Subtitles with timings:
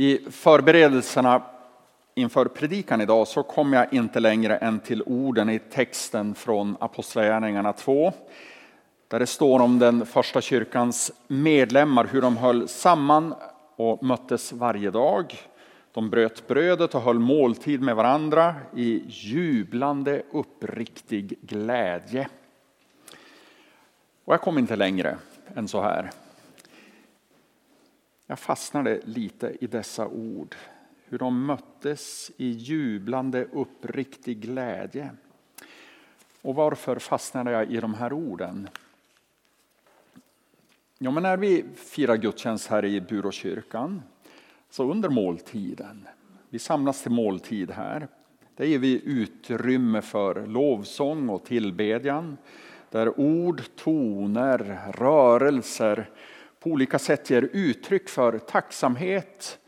[0.00, 1.42] I förberedelserna
[2.14, 7.72] inför predikan idag så kom jag inte längre än till orden i texten från Apostlagärningarna
[7.72, 8.12] 2.
[9.08, 13.34] Där det står om den första kyrkans medlemmar, hur de höll samman
[13.76, 15.34] och möttes varje dag.
[15.92, 22.28] De bröt brödet och höll måltid med varandra i jublande uppriktig glädje.
[24.24, 25.16] Och jag kom inte längre
[25.54, 26.10] än så här.
[28.30, 30.56] Jag fastnade lite i dessa ord.
[31.04, 35.10] Hur de möttes i jublande uppriktig glädje.
[36.42, 38.68] Och varför fastnade jag i de här orden?
[40.98, 44.02] Ja, men när vi firar gudstjänst här i Buråkyrkan,
[44.70, 46.08] så under måltiden,
[46.48, 48.08] vi samlas till måltid här,
[48.56, 52.36] där ger vi utrymme för lovsång och tillbedjan,
[52.90, 56.10] där ord, toner, rörelser
[56.60, 59.58] på olika sätt ger uttryck för tacksamhet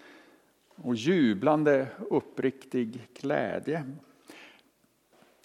[0.74, 3.84] och jublande uppriktig glädje.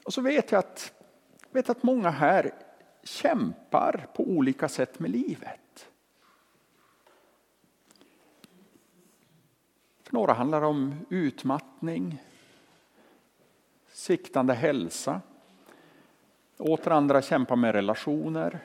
[0.04, 0.94] Och så vet jag att,
[1.52, 2.52] vet att många här
[3.04, 5.90] kämpar på olika sätt med livet.
[10.04, 12.24] För några handlar det om utmattning,
[13.88, 15.22] siktande hälsa.
[16.58, 18.60] Åter andra kämpar med relationer,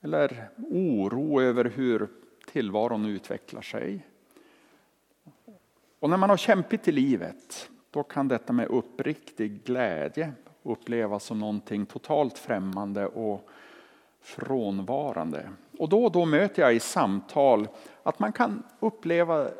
[0.00, 2.08] eller oro över hur
[2.52, 4.06] tillvaron utvecklar sig.
[5.98, 10.32] Och när man har kämpit i livet, då kan detta med uppriktig glädje
[10.62, 13.48] upplevas som någonting totalt främmande och
[14.20, 15.50] frånvarande.
[15.78, 17.68] Och då och då möter jag i samtal
[18.02, 19.50] att man kan uppleva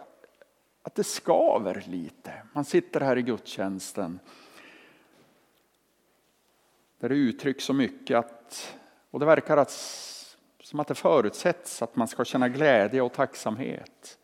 [0.82, 2.32] att det skaver lite.
[2.52, 4.20] Man sitter här i gudstjänsten
[6.98, 8.76] där det uttrycks så mycket att,
[9.10, 9.70] och det verkar att
[10.68, 14.18] som att det förutsätts att man ska känna glädje och tacksamhet.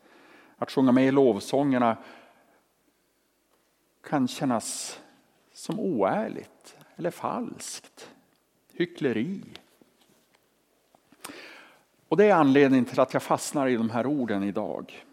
[0.57, 1.97] Att sjunga med i lovsångerna
[4.03, 4.99] kan kännas
[5.53, 8.09] som oärligt eller falskt.
[8.73, 9.41] Hyckleri.
[12.07, 15.05] Och det är anledningen till att jag fastnar i de här orden idag.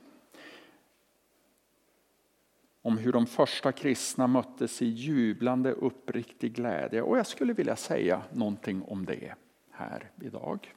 [2.82, 7.02] Om hur de första kristna möttes i jublande uppriktig glädje.
[7.02, 9.34] Och jag skulle vilja säga någonting om det
[9.70, 10.74] här idag.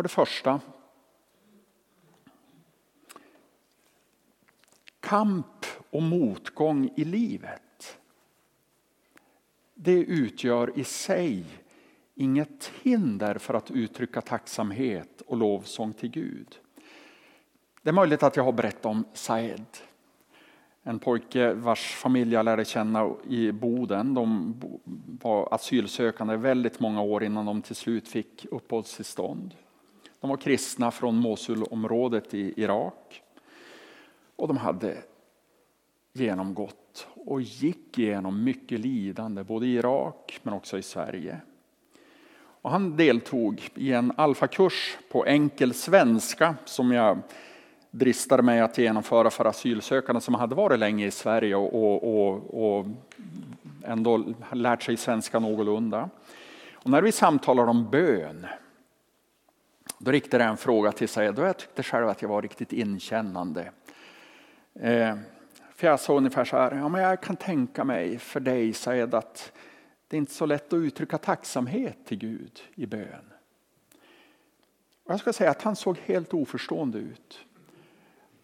[0.00, 0.60] För det första.
[5.00, 7.98] Kamp och motgång i livet.
[9.74, 11.44] Det utgör i sig
[12.14, 16.58] inget hinder för att uttrycka tacksamhet och lovsång till Gud.
[17.82, 19.66] Det är möjligt att jag har berättat om Saed.
[20.82, 24.14] En pojke vars familj jag lärde känna i Boden.
[24.14, 24.54] De
[25.22, 29.54] var asylsökande väldigt många år innan de till slut fick uppehållstillstånd.
[30.20, 33.22] De var kristna från Mosulområdet i Irak.
[34.36, 34.96] Och de hade
[36.12, 41.40] genomgått och gick igenom mycket lidande både i Irak men också i Sverige.
[42.62, 47.18] Och han deltog i en alfakurs på enkel svenska som jag
[47.90, 52.86] dristade mig att genomföra för asylsökande som hade varit länge i Sverige och, och, och,
[53.84, 56.10] ändå lärt sig svenska någorlunda.
[56.74, 58.46] Och när vi samtalar om bön
[60.02, 61.32] då riktade jag en fråga till sig.
[61.32, 63.72] Då jag tyckte själv att jag var riktigt inkännande.
[64.74, 65.16] Eh,
[65.74, 69.14] för jag sa ungefär så här, ja, men jag kan tänka mig för dig Said
[69.14, 69.52] att
[70.08, 73.32] det är inte så lätt att uttrycka tacksamhet till Gud i bön.
[75.04, 77.44] Och jag ska säga att han såg helt oförstående ut.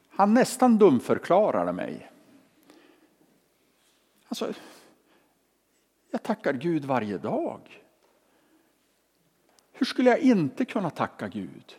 [0.09, 2.11] Han nästan dumförklarade mig.
[4.29, 4.53] Alltså,
[6.11, 7.86] jag tackar Gud varje dag.
[9.79, 11.77] Hur skulle jag inte kunna tacka Gud?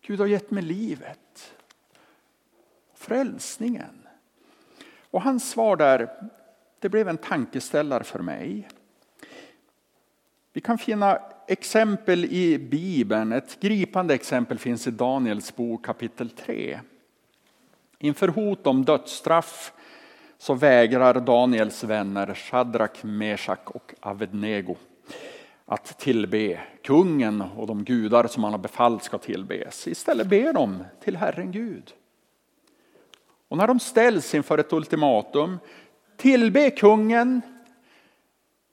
[0.00, 1.54] Gud har gett mig livet,
[2.94, 4.06] frälsningen.
[5.10, 6.30] Och hans svar där,
[6.78, 8.68] det blev en tankeställare för mig.
[10.52, 13.32] Vi kan finna exempel i Bibeln.
[13.32, 16.80] Ett gripande exempel finns i Daniels bok kapitel 3.
[17.98, 19.72] Inför hot om dödsstraff
[20.38, 24.76] så vägrar Daniels vänner Shadrach, Meshach och Avednego
[25.70, 29.88] att tillbe kungen och de gudar som han har befallt ska tillbes.
[29.88, 31.92] Istället ber de till Herren Gud.
[33.48, 35.58] Och när de ställs inför ett ultimatum,
[36.16, 37.42] tillbe kungen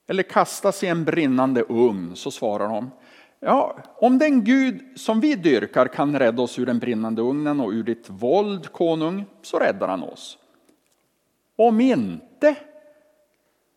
[0.06, 2.90] eller kastas i en brinnande ugn, så svarar de,
[3.40, 7.70] ja, om den Gud som vi dyrkar kan rädda oss ur den brinnande ugnen och
[7.70, 10.38] ur ditt våld, konung, så räddar han oss.
[11.56, 12.56] Om inte,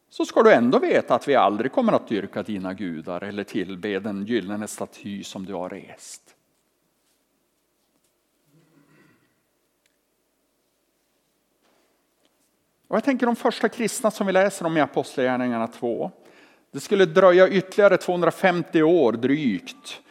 [0.09, 3.99] så ska du ändå veta att vi aldrig kommer att dyrka dina gudar eller tillbe
[3.99, 6.35] den gyllene staty som du har rest.
[12.87, 16.11] Och jag tänker de första kristna som vi läser om i Apostlagärningarna 2.
[16.71, 20.01] Det skulle dröja ytterligare 250 år drygt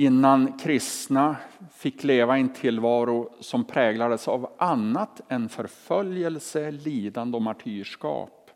[0.00, 1.36] innan kristna
[1.72, 8.50] fick leva i en tillvaro som präglades av annat än förföljelse, lidande och martyrskap.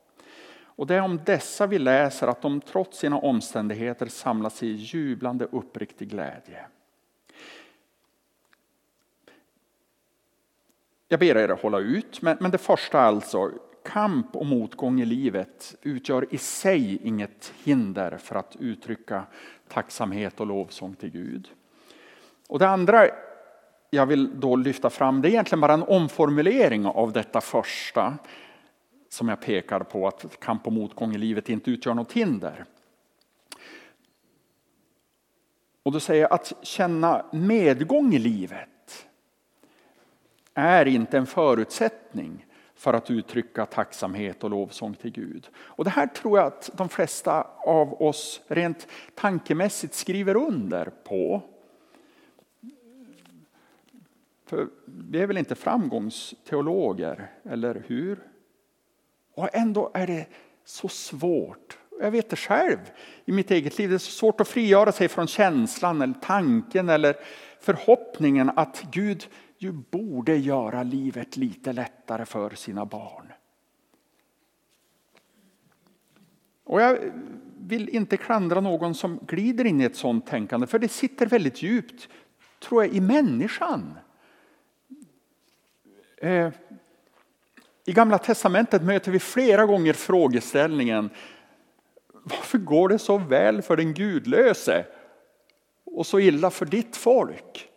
[0.64, 5.44] Och det är om dessa vi läser att de trots sina omständigheter samlas i jublande
[5.44, 6.66] uppriktig glädje.
[11.08, 13.50] Jag ber er hålla ut, men det första alltså,
[13.84, 19.26] kamp och motgång i livet utgör i sig inget hinder för att uttrycka
[19.68, 21.48] tacksamhet och lovsång till Gud.
[22.48, 23.08] Och det andra
[23.90, 28.18] jag vill då lyfta fram det är egentligen bara en omformulering av detta första
[29.08, 32.64] som jag pekar på att kamp och motgång i livet inte utgör något hinder.
[35.82, 39.06] Och då säger jag att känna medgång i livet
[40.54, 45.48] är inte en förutsättning för att uttrycka tacksamhet och lovsång till Gud.
[45.56, 51.42] Och det här tror jag att de flesta av oss rent tankemässigt skriver under på.
[54.46, 58.18] För vi är väl inte framgångsteologer, eller hur?
[59.34, 60.26] Och ändå är det
[60.64, 61.78] så svårt.
[62.00, 62.78] Jag vet det själv
[63.24, 63.88] i mitt eget liv.
[63.88, 67.16] Det är så svårt att frigöra sig från känslan eller tanken eller
[67.60, 69.28] förhoppningen att Gud
[69.64, 73.32] ju borde göra livet lite lättare för sina barn.
[76.64, 76.98] Och jag
[77.58, 81.62] vill inte klandra någon som glider in i ett sådant tänkande, för det sitter väldigt
[81.62, 82.08] djupt,
[82.60, 83.98] tror jag, i människan.
[86.16, 86.52] Eh,
[87.84, 91.10] I Gamla testamentet möter vi flera gånger frågeställningen
[92.24, 94.86] varför går det så väl för den gudlöse
[95.84, 97.68] och så illa för ditt folk?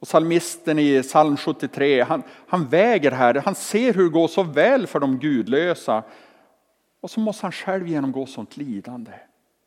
[0.00, 4.42] Och Salmisten i psalm 73, han, han väger här, han ser hur det går så
[4.42, 6.02] väl för de gudlösa.
[7.00, 9.12] Och så måste han själv genomgå sånt lidande.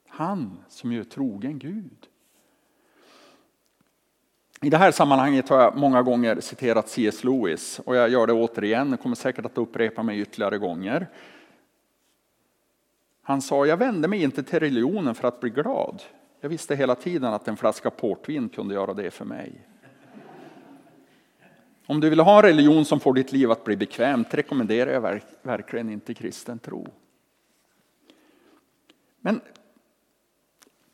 [0.08, 2.08] Han som är trogen Gud.
[4.62, 7.24] I det här sammanhanget har jag många gånger citerat C.S.
[7.24, 11.08] Lewis och jag gör det återigen, jag kommer säkert att upprepa mig ytterligare gånger.
[13.22, 16.02] Han sa, jag vände mig inte till religionen för att bli glad.
[16.42, 19.68] Jag visste hela tiden att en flaska portvin kunde göra det för mig.
[21.86, 25.22] Om du vill ha en religion som får ditt liv att bli bekvämt rekommenderar jag
[25.42, 26.88] verkligen inte kristen tro.
[29.20, 29.42] Men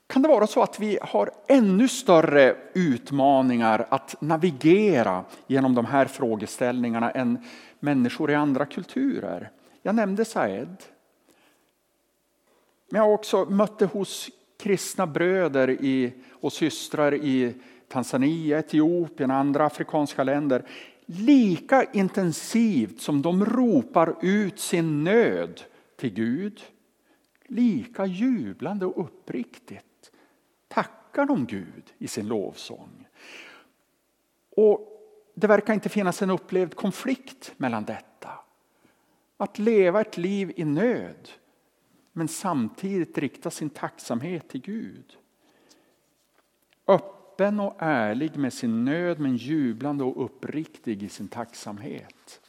[0.07, 6.06] kan det vara så att vi har ännu större utmaningar att navigera genom de här
[6.06, 7.45] frågeställningarna än
[7.80, 9.51] människor i andra kulturer?
[9.81, 10.75] Jag nämnde Saed.
[12.89, 17.53] Men jag har också mött det hos kristna bröder i, och systrar i
[17.89, 20.65] Tanzania, Etiopien och andra afrikanska länder
[21.06, 25.62] lika intensivt som de ropar ut sin nöd
[25.95, 26.62] till Gud,
[27.47, 30.12] lika jublande och uppriktigt
[30.68, 33.07] tackar de Gud i sin lovsång.
[34.56, 34.95] Och
[35.33, 38.30] Det verkar inte finnas en upplevd konflikt mellan detta.
[39.38, 41.30] Att leva ett liv i nöd
[42.12, 45.18] men samtidigt rikta sin tacksamhet till Gud
[47.39, 52.42] öppen och ärlig med sin nöd men jublande och uppriktig i sin tacksamhet.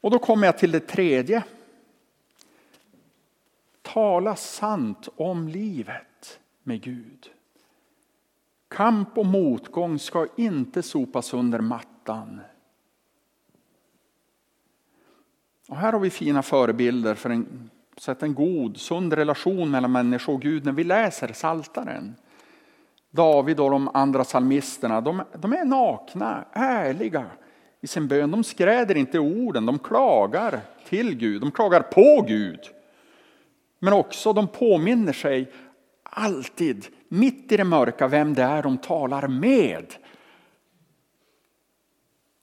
[0.00, 1.44] Och då kommer jag till det tredje.
[3.82, 7.30] Tala sant om livet med Gud.
[8.68, 12.40] Kamp och motgång ska inte sopas under mattan.
[15.68, 20.32] Och här har vi fina förebilder för en Sätt en god, sund relation mellan människa
[20.32, 22.14] och Gud när vi läser Saltaren.
[23.10, 27.26] David och de andra psalmisterna, de, de är nakna, ärliga
[27.80, 28.30] i sin bön.
[28.30, 32.60] De skräder inte orden, de klagar till Gud, de klagar på Gud.
[33.78, 35.52] Men också de påminner sig
[36.02, 39.94] alltid, mitt i det mörka, vem det är de talar med.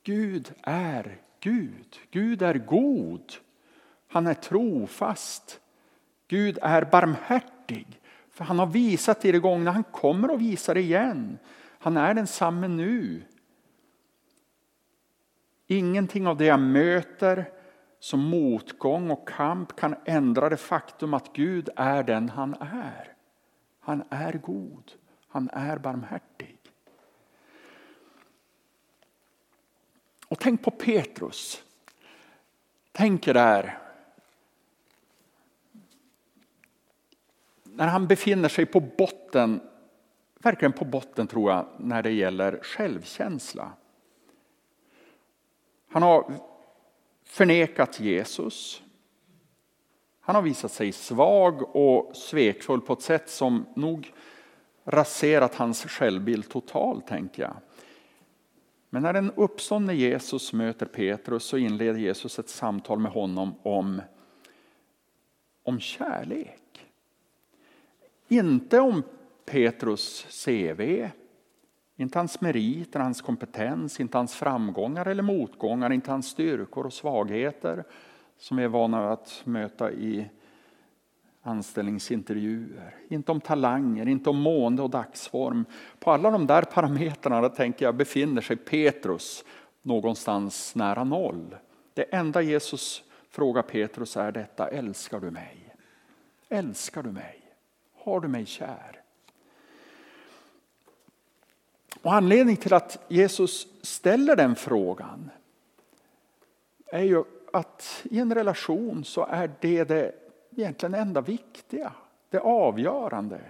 [0.03, 3.33] Gud är Gud, Gud är god.
[4.09, 5.59] Han är trofast.
[6.27, 8.01] Gud är barmhärtig.
[8.29, 11.37] För han har visat det gångna, han kommer att visa det igen.
[11.79, 13.21] Han är densamme nu.
[15.67, 17.51] Ingenting av det jag möter
[17.99, 23.13] som motgång och kamp kan ändra det faktum att Gud är den han är.
[23.79, 24.91] Han är god,
[25.27, 26.59] han är barmhärtig.
[30.27, 31.63] Och tänk på Petrus.
[32.91, 33.88] Tänk er där
[37.79, 39.61] när han befinner sig på botten,
[40.39, 43.71] verkligen på botten tror jag, när det gäller självkänsla.
[45.89, 46.33] Han har
[47.23, 48.83] förnekat Jesus.
[50.19, 54.13] Han har visat sig svag och svekfull på ett sätt som nog
[54.85, 57.55] raserat hans självbild totalt, tänker jag.
[58.89, 64.01] Men när den uppståndne Jesus möter Petrus så inleder Jesus ett samtal med honom om,
[65.63, 66.58] om kärlek.
[68.31, 69.03] Inte om
[69.45, 71.09] Petrus CV,
[71.95, 77.83] inte hans meriter, hans kompetens, inte hans framgångar eller motgångar, inte hans styrkor och svagheter
[78.37, 80.29] som vi är vana att möta i
[81.41, 82.95] anställningsintervjuer.
[83.07, 85.65] Inte om talanger, inte om mående och dagsform.
[85.99, 89.45] På alla de där parametrarna tänker jag befinner sig Petrus
[89.81, 91.55] någonstans nära noll.
[91.93, 95.75] Det enda Jesus frågar Petrus är detta, älskar du mig?
[96.49, 97.38] Älskar du mig?
[98.03, 99.01] Har du mig kär?
[102.01, 105.29] Och anledningen till att Jesus ställer den frågan
[106.85, 110.15] är ju att i en relation så är det det
[110.55, 111.93] egentligen enda viktiga,
[112.29, 113.41] det avgörande,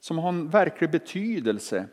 [0.00, 1.86] som har en verklig betydelse.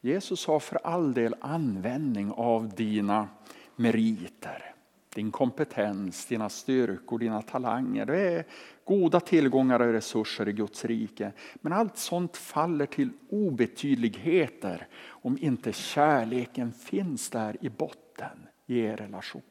[0.00, 3.28] Jesus har för all del användning av dina
[3.76, 4.71] meriter,
[5.14, 8.06] din kompetens, dina styrkor, dina talanger.
[8.06, 8.44] Det är
[8.84, 11.32] goda tillgångar och resurser i Guds rike.
[11.54, 18.96] Men allt sånt faller till obetydligheter om inte kärleken finns där i botten i er
[18.96, 19.42] relation.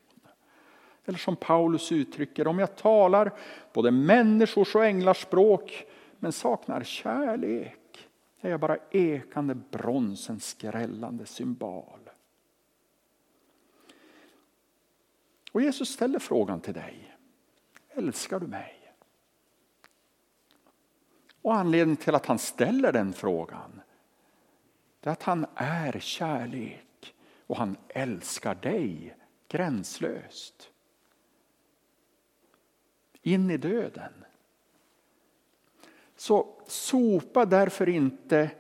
[1.06, 3.32] Eller som Paulus uttrycker, om jag talar
[3.74, 5.84] både människors och änglars språk
[6.20, 8.10] men saknar kärlek
[8.41, 12.11] är jag bara ekande brons, en skrällande symbol.
[15.51, 17.17] Och Jesus ställer frågan till dig.
[17.89, 18.93] Älskar du mig?
[21.41, 23.81] Och anledningen till att han ställer den frågan
[25.01, 27.15] är att han är kärlek
[27.48, 29.15] och han älskar dig
[29.48, 30.72] gränslöst
[33.22, 34.13] in i döden.
[36.15, 38.51] Så sopa därför inte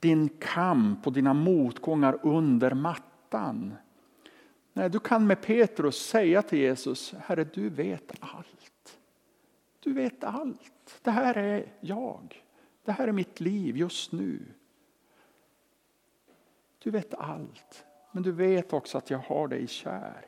[0.00, 3.74] din kamp och dina motgångar under mattan.
[4.78, 8.98] Nej, du kan med Petrus säga till Jesus, Herre du vet allt.
[9.80, 11.00] Du vet allt.
[11.02, 12.44] Det här är jag.
[12.84, 14.40] Det här är mitt liv just nu.
[16.78, 20.26] Du vet allt, men du vet också att jag har dig kär.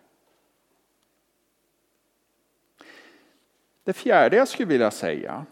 [3.85, 5.47] Det fjärde jag skulle vilja säga.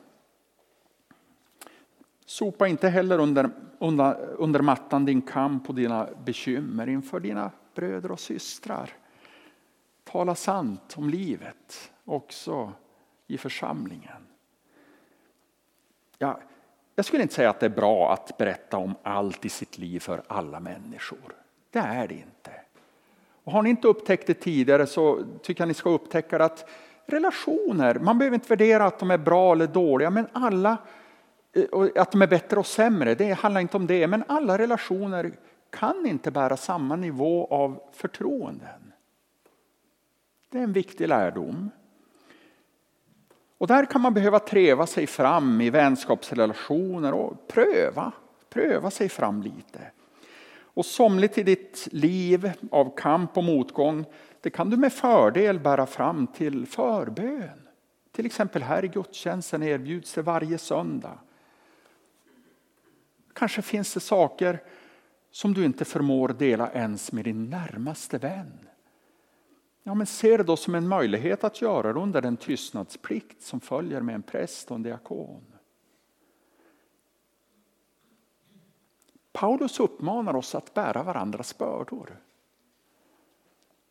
[2.24, 8.12] Sopa inte heller under, under, under mattan din kamp och dina bekymmer inför dina bröder
[8.12, 8.90] och systrar.
[10.04, 12.72] Tala sant om livet också
[13.26, 14.26] i församlingen.
[16.18, 16.40] Ja,
[16.94, 20.00] jag skulle inte säga att det är bra att berätta om allt i sitt liv
[20.00, 21.34] för alla människor.
[21.70, 22.50] Det är det inte.
[23.44, 26.68] Och har ni inte upptäckt det tidigare så tycker jag ni ska upptäcka att
[27.06, 27.94] relationer.
[27.98, 30.76] Man behöver inte värdera att de är bra eller dåliga, men alla,
[31.52, 34.06] eh, att de är bättre och sämre, det handlar inte om det.
[34.06, 35.32] Men alla relationer
[35.70, 38.92] kan inte bära samma nivå av förtroenden.
[40.50, 41.70] Det är en viktig lärdom.
[43.58, 48.12] Och där kan man behöva treva sig fram i vänskapsrelationer och pröva,
[48.48, 49.80] pröva sig fram lite.
[50.60, 54.04] Och somligt i ditt liv av kamp och motgång
[54.40, 57.68] det kan du med fördel bära fram till förbön.
[58.12, 61.18] Till exempel här i gudstjänsten erbjuds det varje söndag.
[63.32, 64.62] Kanske finns det saker
[65.30, 68.68] som du inte förmår dela ens med din närmaste vän.
[69.82, 73.60] Ja, men se det då som en möjlighet att göra det under den tystnadsplikt som
[73.60, 75.44] följer med en präst och en diakon.
[79.32, 82.20] Paulus uppmanar oss att bära varandras bördor.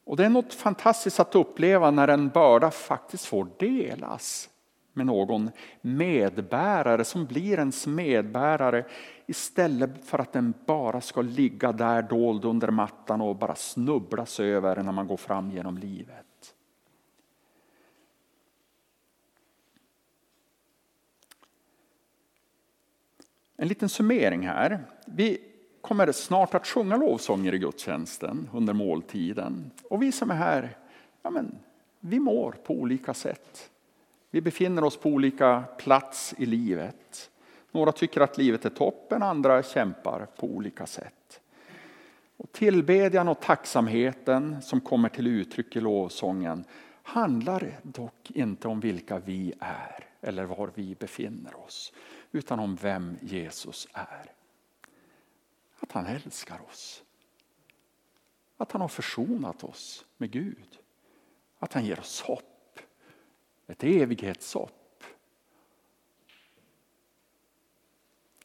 [0.03, 4.49] Och det är något fantastiskt att uppleva när en börda faktiskt får delas
[4.97, 5.51] med någon
[5.81, 8.85] medbärare som blir ens medbärare
[9.25, 14.83] istället för att den bara ska ligga där dold under mattan och bara snubblas över
[14.83, 16.25] när man går fram genom livet.
[23.57, 24.83] En liten summering här.
[25.05, 25.41] Vi
[25.81, 29.71] kommer snart att sjunga lovsånger i gudstjänsten under måltiden.
[29.89, 30.77] Och vi som är här,
[31.21, 31.59] ja men,
[31.99, 33.69] vi mår på olika sätt.
[34.29, 37.31] Vi befinner oss på olika plats i livet.
[37.71, 41.41] Några tycker att livet är toppen, andra kämpar på olika sätt.
[42.37, 46.63] Och tillbedjan och tacksamheten som kommer till uttryck i lovsången
[47.03, 51.93] handlar dock inte om vilka vi är eller var vi befinner oss,
[52.31, 54.31] utan om vem Jesus är
[55.79, 57.03] att han älskar oss.
[58.59, 60.77] att han har försonat oss med Gud.
[61.59, 62.56] Att han ger oss hopp,
[63.67, 65.03] ett evighetshopp.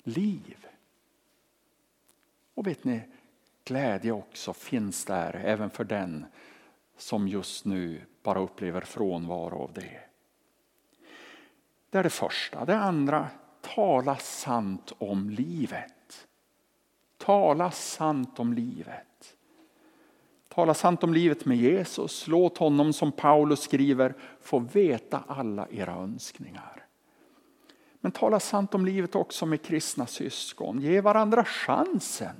[0.03, 0.67] Liv.
[2.55, 3.03] Och vet ni,
[3.65, 6.27] glädje också finns där även för den
[6.97, 10.01] som just nu bara upplever frånvaro av det.
[11.91, 12.65] Det är det första.
[12.65, 16.29] Det andra, tala sant om livet.
[17.17, 19.12] Tala sant om livet.
[20.55, 22.27] Tala sant om livet med Jesus.
[22.27, 26.87] Låt honom, som Paulus skriver, få veta alla era önskningar.
[28.01, 30.81] Men tala sant om livet också med kristna syskon.
[30.81, 32.37] Ge varandra chansen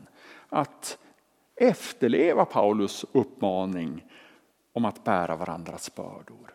[0.49, 0.99] att
[1.57, 4.05] efterleva Paulus uppmaning
[4.73, 6.55] om att bära varandras bördor.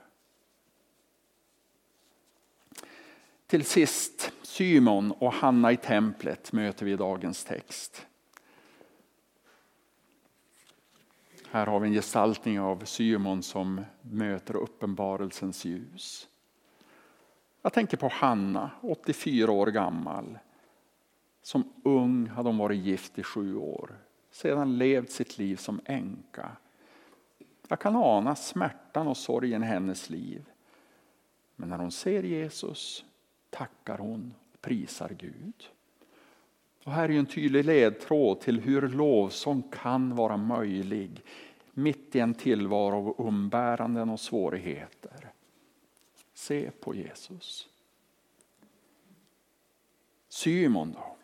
[3.47, 8.07] Till sist, Simon och Hanna i templet möter vi i dagens text.
[11.51, 16.27] Här har vi en gestaltning av Simon som möter uppenbarelsens ljus.
[17.61, 20.39] Jag tänker på Hanna, 84 år gammal.
[21.41, 23.97] Som ung hade hon varit gift i sju år,
[24.31, 26.51] sedan levt sitt liv som änka.
[27.67, 30.45] Jag kan ana smärtan och sorgen i hennes liv.
[31.55, 33.05] Men när hon ser Jesus
[33.49, 35.69] tackar hon och prisar Gud.
[36.87, 41.21] Och här är en tydlig ledtråd till hur lovsång kan vara möjlig
[41.73, 45.31] mitt i en tillvaro av umbäranden och svårigheter.
[46.33, 47.67] Se på Jesus.
[50.29, 51.15] Simon då?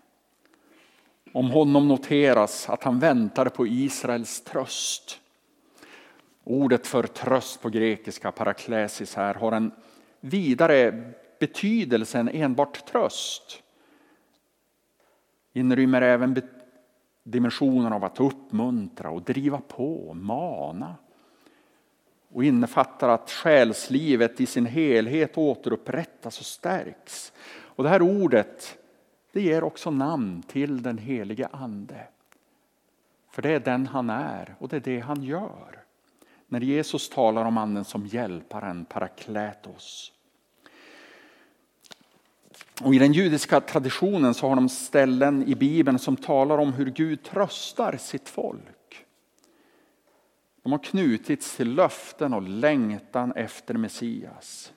[1.33, 5.19] Om honom noteras att han väntade på Israels tröst.
[6.43, 9.71] Ordet för tröst på grekiska, paraklesis här, har en
[10.19, 13.62] vidare betydelse än enbart tröst.
[15.53, 16.41] Inrymmer även
[17.23, 20.95] dimensionen av att uppmuntra och driva på, mana.
[22.29, 27.33] Och innefattar att själslivet i sin helhet återupprättas och stärks.
[27.55, 28.77] Och det här ordet
[29.31, 32.07] det ger också namn till den helige ande.
[33.29, 35.83] För det är den han är och det är det han gör.
[36.47, 40.13] När Jesus talar om anden som hjälparen, parakletos.
[42.81, 46.89] Och I den judiska traditionen så har de ställen i Bibeln som talar om hur
[46.89, 49.05] Gud tröstar sitt folk.
[50.63, 54.73] De har knutits till löften och längtan efter Messias.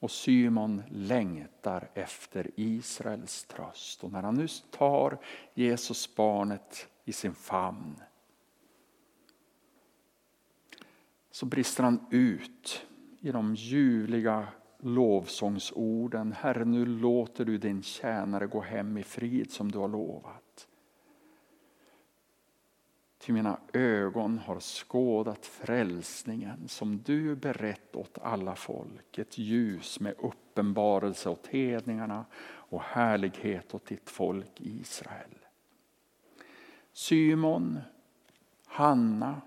[0.00, 4.04] Och Simon längtar efter Israels tröst.
[4.04, 5.18] Och när han nu tar
[5.54, 8.02] Jesus barnet i sin famn
[11.30, 12.86] så brister han ut
[13.20, 14.48] i de ljuvliga
[14.82, 16.32] lovsångsorden.
[16.32, 20.68] Herre, nu låter du din tjänare gå hem i frid som du har lovat.
[23.18, 29.18] Ty mina ögon har skådat frälsningen som du berett åt alla folk.
[29.18, 35.38] Ett ljus med uppenbarelse åt hedningarna och härlighet åt ditt folk Israel.
[36.92, 37.78] Simon,
[38.66, 39.40] Hanna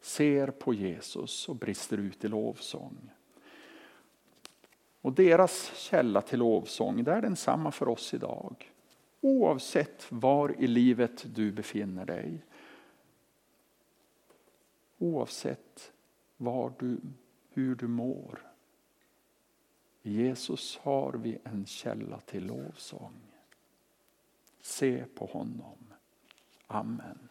[0.00, 3.10] ser på Jesus och brister ut i lovsång.
[5.06, 8.72] Och deras källa till lovsång det är densamma för oss idag.
[9.20, 12.44] Oavsett var i livet du befinner dig.
[14.98, 15.92] Oavsett
[16.36, 17.00] var du,
[17.48, 18.52] hur du mår.
[20.02, 23.20] I Jesus har vi en källa till lovsång.
[24.60, 25.78] Se på honom.
[26.66, 27.25] Amen.